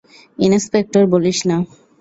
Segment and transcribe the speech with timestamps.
[0.39, 1.57] Inspector বলিস না।